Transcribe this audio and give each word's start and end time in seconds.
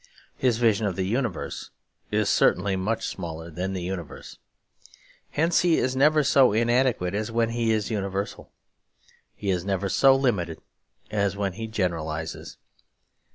His 0.35 0.57
vision 0.57 0.87
of 0.87 0.95
the 0.95 1.05
universe 1.05 1.69
is 2.09 2.27
certainly 2.27 2.75
much 2.75 3.05
smaller 3.07 3.51
than 3.51 3.73
the 3.73 3.83
universe. 3.83 4.39
Hence 5.29 5.59
he 5.59 5.77
is 5.77 5.95
never 5.95 6.23
so 6.23 6.53
inadequate 6.53 7.13
as 7.13 7.31
when 7.31 7.49
he 7.49 7.71
is 7.71 7.91
universal; 7.91 8.51
he 9.35 9.51
is 9.51 9.63
never 9.63 9.89
so 9.89 10.15
limited 10.15 10.59
as 11.11 11.37
when 11.37 11.53
he 11.53 11.67
generalises. 11.67 12.57